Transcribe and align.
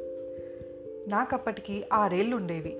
నాకప్పటికి 1.07 1.83
ఆరేళ్ళు 1.93 2.35
ఉండేవి 2.35 2.77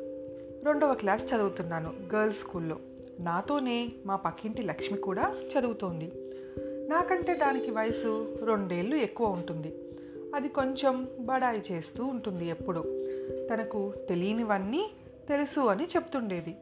రెండవ 0.64 0.94
క్లాస్ 0.94 1.34
చదువుతున్నాను 1.34 1.94
గర్ల్స్ 2.16 2.40
స్కూల్లో. 2.40 2.78
నాతోనే 3.20 3.90
మా 4.06 4.16
పక్కింటి 4.16 4.62
లక్ష్మి 4.64 5.00
కూడా 5.00 5.36
చదువుతోంది. 5.60 6.12
నాకంటే 6.90 7.34
దానికి 7.34 7.72
వయసు 7.72 8.40
రెండేళ్ళు 8.44 8.96
ఎక్కువ 8.96 9.28
ఉంటుంది. 9.28 9.74
అది 10.36 10.50
కొంచెం 10.50 11.08
బడాయి 11.20 11.64
చేస్తూ 11.72 12.06
ఉంటుంది 12.06 12.48
ఎప్పుడు. 12.48 12.80
తనకు 13.54 13.94
తెలియనివన్నీ 14.10 14.92
తెలుసు 15.30 15.60
అని 15.60 15.84
చెప్తుండేది. 15.84 16.56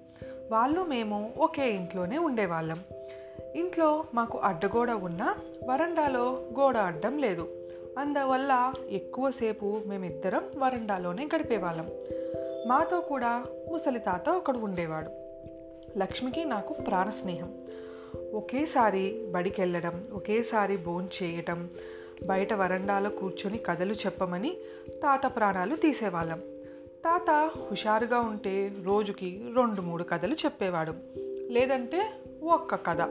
వాళ్ళు 0.52 0.82
మేము 0.82 1.34
ఒకే 1.38 1.72
ఇంట్లోనే 1.72 2.18
ఉండేవాళ్ళం. 2.18 2.80
ఇంట్లో 3.56 4.04
మాకు 4.14 4.38
అడ్డగోడ 4.38 4.92
ఉన్న 4.92 5.36
వరండాలో 5.70 6.44
గోడ 6.60 6.78
అడ్డం 6.78 7.18
లేదు. 7.18 7.48
అందువల్ల 7.98 8.74
ఎక్కువసేపు 8.90 9.82
మేమిద్దరం 9.88 10.44
వరండాలోనే 10.58 11.30
గడిపేవాళ్ళం. 11.36 11.90
మాతో 12.68 13.00
కూడా 13.00 13.46
ముసలి 13.72 14.00
తాత 14.00 14.30
ఒకడు 14.30 14.58
ఉండేవాడు. 14.58 15.21
లక్ష్మికి 15.98 16.46
నాకు 16.46 16.74
ప్రాణ 16.74 17.10
స్నేహం 17.10 17.54
ఒకేసారి 18.34 19.28
బడికి 19.32 19.62
వెళ్ళడం 19.62 20.06
ఒకేసారి 20.14 20.78
బోన్ 20.78 21.08
చేయటం 21.24 21.70
బయట 22.26 22.54
వరండాలో 22.54 23.10
కూర్చొని 23.10 23.58
కథలు 23.58 23.94
చెప్పమని 23.94 24.58
తాత 24.90 25.36
ప్రాణాలు 25.36 25.76
తీసేవాళ్ళం. 25.76 26.40
తాత 27.06 27.52
హుషారుగా 27.72 28.20
ఉంటే 28.20 28.74
రోజుకి 28.84 29.42
రెండు 29.56 29.82
మూడు 29.82 30.04
కథలు 30.04 30.34
చెప్పేవాడు. 30.34 30.94
లేదంటే 31.50 32.10
ఒక్క 32.44 32.76
కథ. 32.76 33.02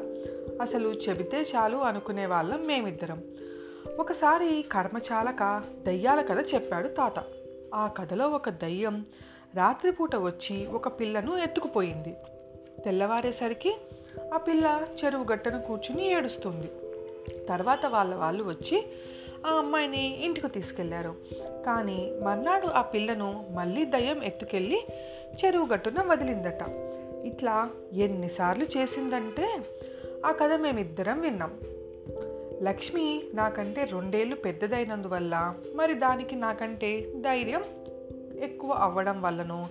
అసలు 0.63 0.89
చెబితే 0.89 1.43
చాలు 1.43 1.77
అనుకునే 1.77 2.27
వాళ్ళం 2.27 2.67
మేమిద్దరం. 2.67 3.23
ఒకసారి 3.99 4.65
కర్మచాలక 4.73 5.63
దయ్యాల 5.87 6.21
కథ 6.21 6.55
చెప్పాడు 6.55 6.89
తాత. 6.89 7.25
ఆ 7.75 7.87
కథలో 7.87 8.29
ఒక 8.29 8.49
దయ్యం 8.49 9.07
రాత్రిపూట 9.57 10.17
వచ్చి 10.17 10.67
ఒక 10.67 11.01
పిల్లను 11.01 11.37
ఎత్తుకుపోయింది. 11.37 12.15
తెల్లవారేసరికి 12.85 13.77
ఆ 14.35 14.37
పిల్ల 14.37 14.87
చెరువు 15.05 15.25
గట్టన 15.25 15.57
కూర్చుని 15.57 16.13
ఏడుస్తుంది. 16.13 16.71
తర్వాత 17.47 17.87
వాళ్ళ 17.87 18.15
వాళ్ళు 18.15 18.45
వచ్చి 18.45 18.87
ఆ 19.47 19.51
అమ్మాయిని 19.51 20.25
ఇంటికి 20.25 20.49
తీసుకెళ్ళారు. 20.49 21.15
కానీ 21.67 22.13
మర్నాడు 22.23 22.67
ఆ 22.67 22.83
పిల్లను 22.83 23.47
మళ్ళీ 23.51 23.85
దయ్యం 23.85 24.25
ఎత్తుకెళ్ళి 24.25 24.87
చెరువు 25.45 25.67
గట్టున 25.67 26.03
వదిలిందట. 26.03 26.63
ఇట్లా 27.25 27.71
ఎన్నిసార్లు 27.93 28.65
చేసిందంటే 28.65 29.61
ఆ 30.27 30.33
కథ 30.33 30.53
మేమిద్దరం 30.53 31.21
విన్నాం. 31.21 31.61
లక్ష్మి 32.63 33.23
నాకంటే 33.35 33.85
రెండేళ్ళు 33.85 34.37
పెద్దదైనందువల్ల 34.37 35.55
మరి 35.75 35.95
దానికి 35.95 36.37
నాకంటే 36.37 37.13
ధైర్యం 37.21 37.65
ఎక్కువ 38.41 38.73
అవ్వడం 38.73 39.23
వల్లనో 39.23 39.69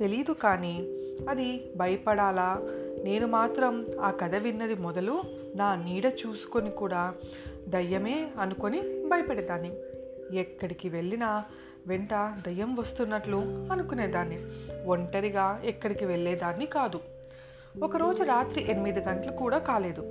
తెలీదు 0.00 0.32
కానీ 0.32 1.03
అది 1.28 1.72
భయపడాలా? 1.76 2.62
నేను 3.04 3.26
మాత్రం 3.26 3.86
ఆ 4.00 4.10
కథ 4.10 4.34
విన్నది 4.34 4.74
మొదలు 4.74 5.22
నా 5.56 5.74
నీడ 5.74 6.06
చూసుకొని 6.06 6.70
కూడా 6.70 7.14
దయ్యమే 7.68 8.30
అనుకొని 8.40 8.80
భయపడేదాన్ని. 8.80 9.72
ఎక్కడికి 10.38 10.88
వెళ్ళినా 10.88 11.44
వెంట 11.86 12.14
దయ్యం 12.14 12.74
వస్తున్నట్లు 12.74 13.36
అనుకునేదాన్ని. 13.72 14.38
ఒంటరిగా 14.86 15.60
ఎక్కడికి 15.64 16.04
వెళ్ళేదాన్ని 16.04 16.66
కాదు. 16.66 17.00
ఒకరోజు 17.82 18.22
రాత్రి 18.22 18.70
ఎనిమిది 18.70 19.00
గంటలు 19.00 19.32
కూడా 19.32 19.58
కాలేదు. 19.58 20.02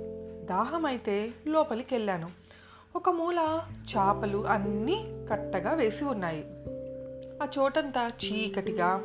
దాహం 0.44 0.86
అయితే 0.86 1.30
లోపలికి 1.46 1.94
వెళ్ళాను 1.94 2.30
ఒక 2.96 3.08
మూల 3.08 3.60
చేపలు 3.90 4.46
అన్నీ 4.46 5.26
కట్టగా 5.30 5.72
వేసి 5.72 6.04
ఉన్నాయి. 6.04 6.44
ఆ 7.42 7.48
చోటంతా 7.58 8.08
చీకటిగా 8.08 9.02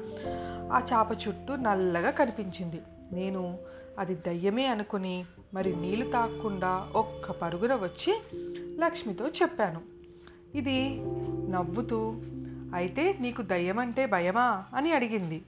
ఆ 0.71 0.79
చేప 0.79 1.27
చుట్టూ 1.27 1.55
నల్లగా 1.55 2.11
కనిపించింది. 2.11 2.81
నేను 3.11 3.57
అది 3.99 4.15
దయ్యమే 4.15 4.65
అనుకుని 4.65 5.25
మరి 5.53 5.75
నీళ్ళు 5.75 6.11
తాగకుండా 6.11 6.89
ఒక్క 6.95 7.31
పరుగున 7.31 7.75
వచ్చి 7.75 8.21
లక్ష్మితో 8.79 9.27
చెప్పాను. 9.27 9.81
ఇది 10.55 10.99
నవ్వుతూ 11.51 12.15
అయితే 12.73 13.17
నీకు 13.19 13.41
దయ్యమంటే 13.41 14.05
భయమా? 14.05 14.63
అని 14.75 14.91
అడిగింది. 14.91 15.41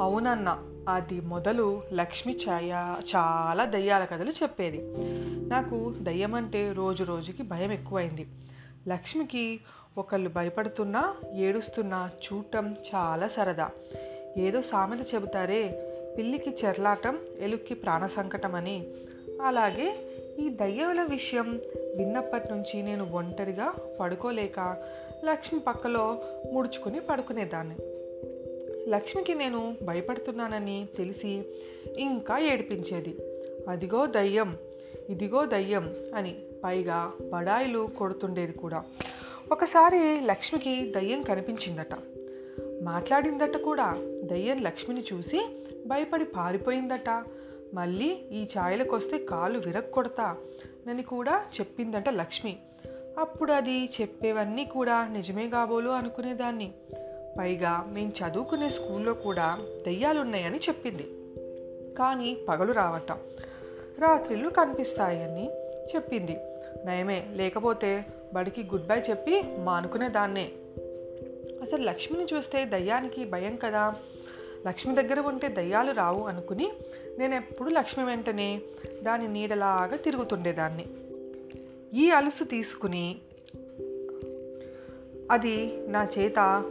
అవునన్న 0.00 0.58
అది 0.88 1.20
మొదలు 1.20 1.82
లక్ష్మి 1.92 2.38
ఛాయ 2.48 2.94
చాలా 3.16 3.64
దయ్యాల 3.64 4.04
కథలు 4.04 4.30
చెప్పేది. 4.30 4.80
నాకు 5.48 5.94
దయ్యం 5.98 6.34
అంటే 6.34 6.72
రోజు 6.72 7.04
రోజుకి 7.04 7.42
భయం 7.42 7.72
ఎక్కువైంది. 7.72 8.26
లక్ష్మికి 8.88 9.60
ఒకళ్ళు 9.98 10.28
భయపడుతున్నా 10.28 11.14
ఏడుస్తున్నా 11.34 12.10
చూడటం 12.16 12.76
చాలా 12.94 13.28
సరదా. 13.28 13.70
ఏదో 14.36 14.62
సామెత 14.62 15.14
చెబుతారే 15.14 15.86
పిల్లికి 16.18 16.50
చెర్లాటం 16.50 17.18
ఎలుక్కి 17.40 17.74
ప్రాణ 17.74 18.06
సంకటం 18.06 18.54
అని 18.54 18.86
అలాగే 19.42 19.98
ఈ 20.38 20.48
దయ్యాల 20.48 21.02
విషయం 21.02 21.60
విన్నప్పటి 21.96 22.48
నుంచి 22.48 22.82
నేను 22.82 23.12
ఒంటరిగా 23.12 23.74
పడుకోలేక 24.00 24.76
లక్ష్మి 25.24 25.60
పక్కలో 25.60 26.22
ముడుచుకుని 26.52 27.00
పడుకునేదాన్ని. 27.00 27.76
లక్ష్మికి 28.90 29.34
నేను 29.34 29.76
భయపడుతున్నానని 29.82 30.86
తెలిసి 30.98 31.42
ఇంకా 31.98 32.38
ఏడిపించేది. 32.38 33.16
అదిగో 33.68 34.06
దయ్యం 34.06 34.56
ఇదిగో 35.08 35.46
దయ్యం 35.46 35.94
అని 36.14 36.38
పైగా 36.64 37.12
బడాయిలు 37.32 37.88
కొడుతుండేది 37.98 38.52
కూడా. 38.52 38.84
ఒకసారి 39.52 40.20
లక్ష్మికి 40.20 40.92
దయ్యం 40.96 41.22
కనిపించిందట. 41.22 41.94
మాట్లాడిందట 42.82 43.56
కూడా. 43.56 43.96
దయ్యం 44.22 44.62
లక్ష్మిని 44.62 45.04
చూసి 45.12 45.66
భయపడి 45.86 46.24
పారిపోయిందట. 46.24 47.24
మళ్ళీ 47.74 48.18
ఈ 48.32 48.44
ఛాయలకొస్తే 48.44 49.18
కాలు 49.18 49.58
విరక్కొడతా 49.58 50.36
నని 50.88 51.02
కూడా 51.02 51.44
చెప్పిందట 51.60 52.08
లక్ష్మి. 52.08 52.56
అప్పుడు 53.18 53.52
అది 53.52 53.84
చెప్పేవన్నీ 53.84 54.64
కూడా 54.64 55.08
నిజమే 55.08 55.48
కాబోలు 55.48 55.90
అనుకునేదాన్ని. 55.90 56.72
పైగా 57.38 57.88
మేము 57.92 58.08
చదువుకునే 58.08 58.68
స్కూల్లో 58.68 59.14
కూడా 59.14 59.58
దయ్యాలున్నాయని 59.86 60.58
చెప్పింది. 60.58 61.08
కానీ 61.98 62.38
పగలు 62.48 62.72
రావటం. 62.72 63.18
రాత్రిళ్ళు 63.98 64.48
కనిపిస్తాయని 64.48 65.50
చెప్పింది. 65.94 66.36
నయమే 66.84 67.26
లేకపోతే 67.34 68.06
బడికి 68.34 68.62
గుడ్ 68.62 68.86
బై 68.86 69.00
చెప్పి 69.10 69.42
మానుకునేదాన్నే 69.58 70.50
అసలు 71.62 71.82
లక్ష్మిని 71.82 72.26
చూస్తే 72.34 72.64
దయ్యానికి 72.64 73.24
భయం 73.24 73.56
కదా? 73.56 73.94
లక్ష్మి 74.66 74.94
దగ్గర 74.94 75.20
ఉంటే 75.20 75.48
దయ్యాలు 75.48 75.92
రావు 75.92 76.26
అనుకుని 76.26 76.72
నేను 77.18 77.34
ఎప్పుడు 77.34 77.70
లక్ష్మి 77.70 78.04
వెంటనే 78.04 78.60
దాని 79.02 79.28
నీడలాగా 79.28 79.96
తిరుగుతుండేదాన్ని 79.96 80.84
ఈ 81.94 82.10
అలుసు 82.10 82.44
తీసుకుని 82.44 83.16
అది 85.30 85.78
నా 85.86 86.08
చేత 86.18 86.64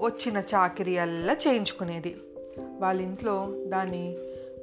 వచ్చిన 0.00 0.42
చాకరీ 0.54 0.96
అల్లా 0.96 1.36
చేయించుకునేది. 1.48 2.16
వాళ్ళ 2.78 3.00
ఇంట్లో 3.00 3.52
దాన్ని 3.64 4.16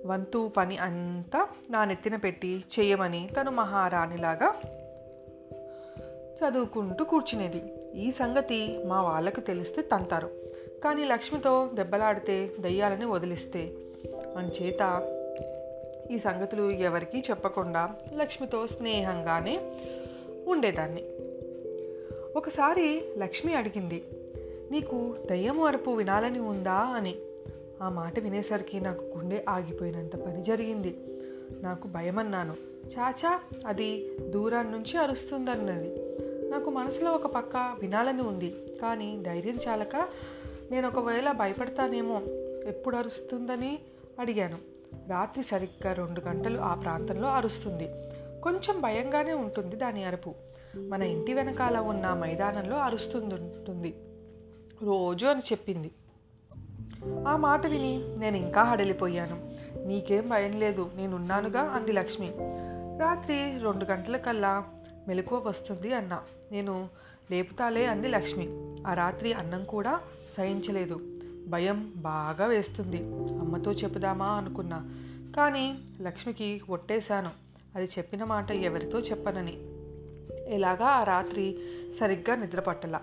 వంతు 0.06 0.52
పని 0.58 0.78
అంతా 0.78 1.48
నా 1.70 1.86
నెత్తిన 1.86 2.16
పెట్టి 2.16 2.64
చేయమని 2.80 3.30
తను 3.40 3.52
మహారాణిలాగా 3.52 4.56
చదువుకుంటూ 6.40 7.06
కూర్చునేది. 7.06 7.74
ఈ 7.96 8.12
సంగతి 8.12 8.84
మా 8.86 9.02
వాళ్ళకు 9.02 9.40
తెలిస్తే 9.40 9.82
తంతారు. 9.82 10.30
కానీ 10.84 11.06
లక్ష్మితో 11.06 11.70
దెబ్బలాడితే 11.74 12.52
దయ్యాలని 12.60 13.06
వదిలిస్తే. 13.06 13.72
అంచేత 14.38 15.14
ఈ 16.12 16.18
సంగతులు 16.18 16.72
ఎవరికీ 16.72 17.20
చెప్పకుండా 17.20 17.96
లక్ష్మితో 18.16 18.68
స్నేహంగానే 18.68 19.72
ఉండేదాన్ని. 20.48 21.04
ఒకసారి 22.38 23.04
లక్ష్మి 23.18 23.56
అడిగింది 23.56 24.04
నీకు 24.72 25.16
దయ్యము 25.30 25.66
అరుపు 25.66 25.92
వినాలని 25.92 26.40
ఉందా? 26.40 26.80
అని. 26.80 27.16
ఆ 27.82 27.90
మాట 27.90 28.20
వినేసరికి 28.20 28.80
నాకు 28.80 29.02
గుండె 29.02 29.46
ఆగిపోయినంత 29.50 30.16
పని 30.16 30.44
జరిగింది. 30.44 30.98
నాకు 31.62 31.88
భయమన్నాను. 31.88 32.56
చాచా 33.00 33.42
అది 33.68 34.12
దూరం 34.30 34.72
నుంచి 34.72 34.98
అరుస్తుందన్నది. 34.98 35.96
నాకు 36.50 36.70
మనసులో 36.70 37.12
ఒక 37.12 37.26
పక్క 37.26 37.76
వినాలని 37.80 38.22
ఉంది. 38.22 38.56
కానీ 38.82 39.24
ధైర్యం 39.24 39.58
చాలక 39.68 39.96
నేను 40.72 40.88
ఒకవేళ 40.88 41.32
భయపడతానేమో 41.32 42.22
ఎప్పుడు 42.66 42.96
అరుస్తుందని 42.96 43.80
అడిగాను. 44.20 44.58
రాత్రి 45.10 45.44
సరిగ్గా 45.44 45.94
రెండు 45.94 46.22
గంటలు 46.22 46.60
ఆ 46.60 46.74
ప్రాంతంలో 46.74 47.28
అరుస్తుంది. 47.28 47.90
కొంచెం 48.42 48.82
భయంగానే 48.82 49.34
ఉంటుంది 49.34 49.76
దాని 49.76 50.04
అరుపు. 50.04 50.34
మన 50.76 51.04
ఇంటి 51.04 51.34
వెనకాల 51.34 51.78
ఉన్న 51.78 52.14
మైదానంలో 52.14 52.78
అరుస్తుంది 52.78 53.96
రోజు 54.84 55.26
అని 55.26 55.40
చెప్పింది. 55.40 55.92
ఆ 57.28 57.36
మాట 57.36 57.68
విని 57.68 58.04
నేను 58.18 58.38
ఇంకా 58.38 58.64
హడలిపోయాను. 58.64 59.54
నీకేం 59.88 60.30
భయం 60.30 60.60
లేదు 60.60 60.92
నేనున్నానుగా 60.96 61.62
అంది 61.62 61.92
లక్ష్మి. 61.92 62.32
రాత్రి 63.00 63.58
రెండు 63.58 63.86
గంటలకల్లా 63.86 64.66
మెలకువ 65.08 65.40
వస్తుంది 65.40 65.94
అన్నా. 65.94 66.22
నేను 66.52 66.90
లేపుతాలే 67.32 67.86
అంది 67.86 68.08
లక్ష్మి. 68.08 68.48
ఆ 68.88 68.94
రాత్రి 68.94 69.34
అన్నం 69.34 69.64
కూడా 69.64 70.00
సహించలేదు. 70.38 71.02
భయం 71.48 71.94
బాగా 71.96 72.46
వేస్తుంది. 72.46 72.98
అమ్మతో 73.40 73.72
చెప్పుదామా 73.72 74.28
అనుకున్నా. 74.28 74.90
కానీ 75.38 75.80
లక్ష్మికి 76.02 76.62
ఒట్టేశాను. 76.70 77.30
అది 77.76 77.86
చెప్పిన 77.86 78.24
మాట 78.24 78.52
ఎవరితో 78.52 79.00
చెప్పనని. 79.00 79.58
ఎలాగా 80.48 80.86
ఆ 80.86 81.04
రాత్రి 81.04 81.58
సరిగ్గా 82.00 82.36
నిద్రపట్టల. 82.36 83.00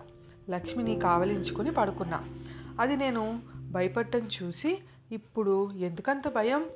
లక్ష్మిని 0.51 1.01
కావలించుకుని 1.01 1.73
పడుకున్నా. 1.73 2.25
అది 2.81 2.97
నేను 2.97 3.56
భయపడటం 3.71 4.29
చూసి 4.43 4.79
ఇప్పుడు 5.13 5.71
ఎందుకంత 5.73 6.29
భయం? 6.35 6.67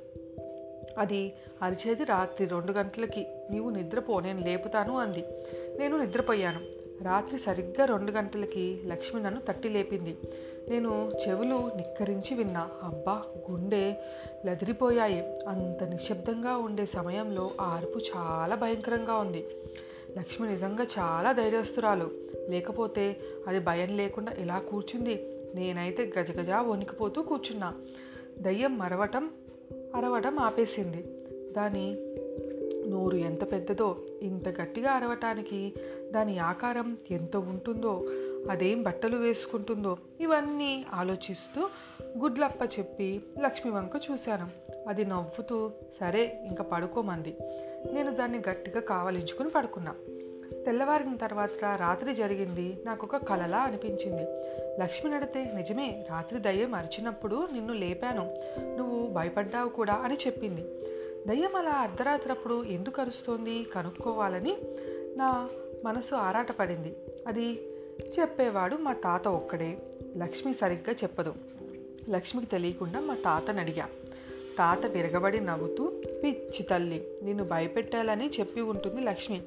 అది 0.97 1.33
అరిచేది 1.61 2.03
రాత్రి 2.03 2.47
రెండు 2.47 2.71
గంటలకి. 2.71 3.27
నీవు 3.51 3.69
నిద్రపో 3.69 4.19
నేను 4.19 4.39
లేపుతాను 4.39 4.97
అంది. 4.97 5.23
నేను 5.79 5.97
నిద్రపోయాను. 5.97 6.59
రాత్రి 7.03 7.39
సరిగ్గా 7.39 7.85
రెండు 7.85 8.11
గంటలకి 8.11 8.81
లక్ష్మి 8.85 9.23
నన్ను 9.23 9.41
తట్టి 9.41 9.69
లేపింది. 9.69 10.17
నేను 10.69 11.11
చెవులు 11.27 11.71
నిక్కరించి 11.75 12.35
విన్నా. 12.35 12.69
అబ్బా 12.83 13.23
గుండె 13.51 13.95
లదిరిపోయాయి. 14.45 15.45
అంత 15.47 15.83
నిశ్శబ్దంగా 15.83 16.57
ఉండే 16.57 16.85
సమయంలో 16.85 17.51
ఆ 17.61 17.75
అరుపు 17.75 17.99
చాలా 17.99 18.55
భయంకరంగా 18.55 19.15
ఉంది. 19.15 19.47
లక్ష్మి 20.17 20.49
నిజంగా 20.49 20.83
చాలా 20.83 21.31
ధైర్యస్తురాలు. 21.31 22.11
లేకపోతే 22.49 23.17
అది 23.47 23.59
భయం 23.59 23.97
లేకుండా 23.97 24.31
ఎలా 24.31 24.59
కూర్చుంది? 24.59 25.40
నేనైతే 25.55 26.13
గజగజ 26.19 26.49
వణికిపోతూ 26.49 27.21
కూర్చున్నా. 27.21 27.75
దయ్యం 28.39 28.77
మరవటం 28.77 29.29
అరవటం 29.95 30.39
ఆపేసింది. 30.39 31.05
దాని 31.53 31.97
నోరు 32.89 33.17
ఎంత 33.17 33.51
పెద్దదో 33.51 33.97
ఇంత 34.21 34.49
గట్టిగా 34.49 34.91
అరవటానికి 34.91 35.73
దాని 36.11 36.39
ఆకారం 36.39 36.97
ఎంత 37.11 37.35
ఉంటుందో 37.35 38.05
అదేం 38.49 38.83
బట్టలు 38.83 39.17
వేసుకుంటుందో 39.17 39.97
ఇవన్నీ 40.21 40.85
ఆలోచిస్తూ 40.93 41.69
గుడ్లప్ప 42.17 42.79
చెప్పి 42.79 43.21
లక్ష్మి 43.39 43.71
వంక 43.71 43.91
చూశాను. 44.11 44.47
అది 44.89 45.05
నవ్వుతూ 45.05 45.71
సరే 45.99 46.43
ఇంకా 46.45 46.63
పడుకోమంది. 46.63 47.37
నేను 47.91 48.11
దాన్ని 48.15 48.41
గట్టిగా 48.49 48.79
కావలించుకుని 48.79 49.49
పడుకున్నా. 49.49 49.95
తెల్లవారిన 50.65 51.15
తర్వాత 51.15 51.49
రాత్రి 51.63 52.15
జరిగింది. 52.15 52.77
నాకు 52.85 53.07
ఒక 53.07 53.15
కలలా 53.15 53.57
అనిపించింది. 53.57 54.23
లక్ష్మి 54.81 55.11
నడితే 55.11 55.51
నిజమే 55.55 56.05
రాత్రి 56.09 56.39
దయ్యం 56.39 56.75
అరిచినప్పుడు 56.75 57.47
నిన్ను 57.53 57.73
లేపాను. 57.73 58.35
నువ్వు 58.77 59.07
భయపడ్డావు 59.07 59.69
కూడా 59.69 59.93
అని 59.93 60.17
చెప్పింది. 60.27 60.61
దయ్యం 61.27 61.55
అలా 61.55 61.69
అర్ధరాత్రప్పుడు 61.69 62.63
ఎందుకు 62.63 63.01
అరుస్తోంది? 63.01 63.63
కనుక్కోవాలని 63.63 64.57
నా 65.17 65.49
మనసు 65.85 66.15
ఆరాటపడింది. 66.15 66.95
అది 67.27 67.53
చెప్పేవాడు 68.19 68.75
మా 68.75 68.93
తాత 68.93 69.27
ఒక్కడే. 69.27 69.77
లక్ష్మి 70.17 70.53
సరిగ్గా 70.53 70.93
చెప్పదు. 70.93 71.33
లక్ష్మికి 72.09 72.47
తెలియకుండా 72.47 72.99
మా 72.99 73.15
తాతని 73.15 73.59
అడిగా. 73.59 73.89
తాత 74.57 74.85
విరగబడి 74.85 75.39
నవ్వుతూ 75.39 76.01
పిచ్చి 76.23 76.63
తల్లి 76.63 77.07
నిన్ను 77.23 77.43
భయపెట్టాలని 77.43 78.29
చెప్పి 78.39 78.61
ఉంటుంది 78.61 79.01
లక్ష్మి. 79.01 79.41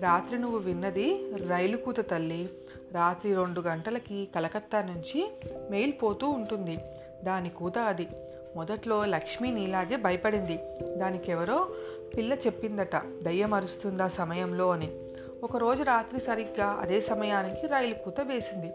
రాత్రి 0.00 0.38
నువ్వు 0.38 0.58
విన్నది 0.58 1.32
రైలు 1.48 1.76
కూత 1.76 2.10
తల్లి. 2.10 2.50
రాత్రి 2.92 3.34
రెండు 3.34 3.60
గంటలకి 3.60 4.28
కలకత్తా 4.34 4.82
నుంచి 4.82 5.30
మెయిల్ 5.70 5.92
పోతూ 6.02 6.28
ఉంటుంది. 6.28 6.76
దాని 7.24 7.50
కూత 7.50 7.78
అది. 7.78 8.08
మొదట్లో 8.56 9.04
లక్ష్మి 9.04 9.50
నీలాగే 9.50 9.96
భయపడింది. 9.96 10.58
దానికెవరో 10.96 11.68
పిల్ల 12.16 12.32
చెప్పిందట 12.32 12.96
దయ్యం 13.22 13.54
ఆ 14.02 14.08
సమయంలో 14.08 14.70
అని. 14.70 14.90
ఒకరోజు 15.42 15.82
రాత్రి 15.82 16.20
సరిగ్గా 16.20 16.66
అదే 16.66 17.00
సమయానికి 17.00 17.66
రైలు 17.66 17.94
కూత 17.94 18.20
వేసింది. 18.20 18.72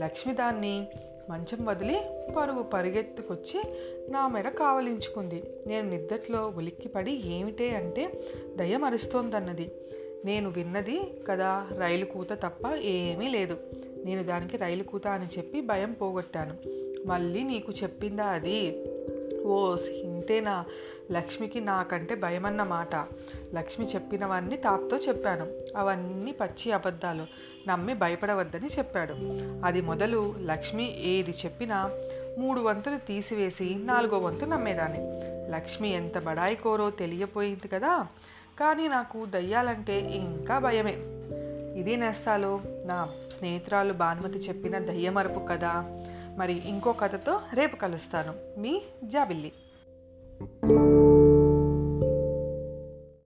లక్ష్మి 0.00 0.34
దాన్ని 0.34 0.88
మంచం 1.30 1.64
వదిలి 1.64 2.00
పరుగు 2.36 2.62
పరిగెత్తుకొచ్చి 2.62 3.62
నా 4.10 4.28
మెడ 4.28 4.48
కావలించుకుంది. 4.48 5.42
నేను 5.66 5.88
నిద్దట్లో 5.88 6.52
ఉలిక్కిపడి 6.56 7.12
ఏమిటే 7.12 7.70
అంటే 7.70 8.12
దయ్యం 8.56 8.84
అరుస్తోందన్నది. 8.84 9.70
నేను 10.24 10.50
విన్నది 10.50 11.00
కదా 11.28 11.66
రైలు 11.78 12.04
కూత 12.04 12.32
తప్ప 12.32 12.74
ఏమీ 12.74 13.28
లేదు. 13.28 13.56
నేను 14.04 14.22
దానికి 14.22 14.56
రైలు 14.56 14.82
కూత 14.82 15.06
అని 15.06 15.26
చెప్పి 15.26 15.60
భయం 15.60 15.92
పోగొట్టాను. 15.92 16.54
మళ్ళీ 17.06 17.42
నీకు 17.42 17.72
చెప్పిందా 17.72 18.24
అది? 18.24 18.84
ఓ 19.46 19.76
ఇంతేనా? 19.90 20.64
లక్ష్మికి 21.12 21.60
నాకంటే 21.60 22.14
భయమన్నమాట 22.14 22.94
లక్ష్మి 23.54 23.86
చెప్పినవన్నీ 23.86 24.56
తాతతో 24.56 24.96
చెప్పాను. 24.96 25.46
అవన్నీ 25.76 26.32
పచ్చి 26.32 26.72
అబద్ధాలు. 26.72 27.26
నమ్మి 27.68 27.94
భయపడవద్దని 27.94 28.66
చెప్పాడు. 28.66 29.14
అది 29.64 29.80
మొదలు 29.80 30.34
లక్ష్మి 30.40 31.06
ఏది 31.06 31.30
చెప్పినా 31.30 31.90
మూడు 32.38 32.60
వంతులు 32.60 32.98
తీసివేసి 32.98 33.74
నాలుగో 33.74 34.18
వంతు 34.18 34.44
నమ్మేదాన్ని. 34.44 34.98
లక్ష్మి 35.50 35.94
ఎంత 35.94 36.18
బడాయి 36.18 36.56
కోరో 36.56 36.90
తెలియపోయింది 36.90 37.68
కదా. 37.68 38.06
కానీ 38.60 38.88
నాకు 38.88 39.24
దయ్యాలంటే 39.24 40.00
ఇంకా 40.00 40.58
భయమే. 40.58 40.94
ఇది 41.80 41.96
నేస్తాలో 41.96 42.60
నా 42.84 43.08
స్నేహితురాలు 43.32 43.92
భానుమతి 43.92 44.38
చెప్పిన 44.38 44.78
దయ్యమరపు 44.78 45.40
కథ. 45.40 45.64
మరి 46.38 46.68
ఇంకో 46.68 46.92
కథతో 46.92 47.40
రేపు 47.54 47.76
కలుస్తాను. 47.76 48.60
మీ 48.60 48.82
జాబిల్లి. 49.04 49.52